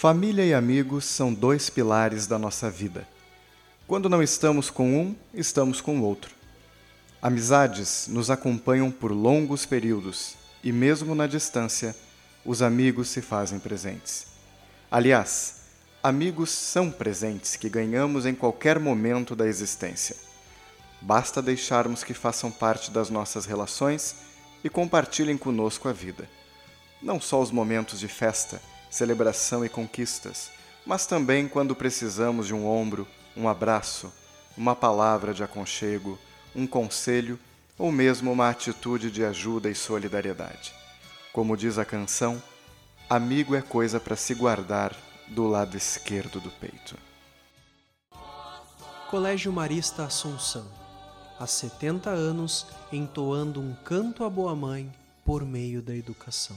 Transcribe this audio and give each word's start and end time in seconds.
Família 0.00 0.44
e 0.44 0.54
amigos 0.54 1.04
são 1.04 1.34
dois 1.34 1.68
pilares 1.68 2.28
da 2.28 2.38
nossa 2.38 2.70
vida. 2.70 3.04
Quando 3.84 4.08
não 4.08 4.22
estamos 4.22 4.70
com 4.70 4.96
um, 4.96 5.16
estamos 5.34 5.80
com 5.80 5.98
o 5.98 6.04
outro. 6.04 6.32
Amizades 7.20 8.06
nos 8.06 8.30
acompanham 8.30 8.92
por 8.92 9.10
longos 9.10 9.66
períodos 9.66 10.36
e, 10.62 10.70
mesmo 10.70 11.16
na 11.16 11.26
distância, 11.26 11.96
os 12.44 12.62
amigos 12.62 13.08
se 13.08 13.20
fazem 13.20 13.58
presentes. 13.58 14.28
Aliás, 14.88 15.62
amigos 16.00 16.50
são 16.50 16.92
presentes 16.92 17.56
que 17.56 17.68
ganhamos 17.68 18.24
em 18.24 18.36
qualquer 18.36 18.78
momento 18.78 19.34
da 19.34 19.48
existência. 19.48 20.14
Basta 21.00 21.42
deixarmos 21.42 22.04
que 22.04 22.14
façam 22.14 22.52
parte 22.52 22.92
das 22.92 23.10
nossas 23.10 23.46
relações 23.46 24.14
e 24.62 24.70
compartilhem 24.70 25.36
conosco 25.36 25.88
a 25.88 25.92
vida. 25.92 26.30
Não 27.02 27.20
só 27.20 27.42
os 27.42 27.50
momentos 27.50 27.98
de 27.98 28.06
festa, 28.06 28.62
celebração 28.90 29.64
e 29.64 29.68
conquistas, 29.68 30.50
mas 30.86 31.06
também 31.06 31.48
quando 31.48 31.74
precisamos 31.74 32.46
de 32.46 32.54
um 32.54 32.66
ombro, 32.66 33.06
um 33.36 33.48
abraço, 33.48 34.12
uma 34.56 34.74
palavra 34.74 35.32
de 35.32 35.44
aconchego, 35.44 36.18
um 36.54 36.66
conselho 36.66 37.38
ou 37.78 37.92
mesmo 37.92 38.32
uma 38.32 38.48
atitude 38.48 39.10
de 39.10 39.24
ajuda 39.24 39.70
e 39.70 39.74
solidariedade. 39.74 40.74
Como 41.32 41.56
diz 41.56 41.78
a 41.78 41.84
canção, 41.84 42.42
amigo 43.08 43.54
é 43.54 43.62
coisa 43.62 44.00
para 44.00 44.16
se 44.16 44.34
guardar 44.34 44.96
do 45.28 45.46
lado 45.46 45.76
esquerdo 45.76 46.40
do 46.40 46.50
peito. 46.50 46.96
Colégio 49.08 49.52
Marista 49.52 50.04
Assunção, 50.04 50.66
há 51.38 51.46
70 51.46 52.10
anos 52.10 52.66
entoando 52.92 53.60
um 53.60 53.74
canto 53.84 54.24
à 54.24 54.28
boa 54.28 54.54
mãe 54.54 54.92
por 55.24 55.44
meio 55.44 55.80
da 55.80 55.94
educação. 55.94 56.56